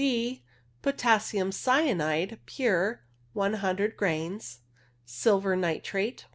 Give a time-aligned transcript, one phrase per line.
[0.03, 0.41] B.
[0.81, 3.03] Potassium cyanide (pure).
[3.35, 4.61] loo grains
[5.05, 6.25] Silver nitrate